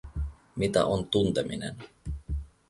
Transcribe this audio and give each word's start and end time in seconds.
Mitä 0.55 0.85
on 0.85 1.05
tunteminen? 1.07 1.75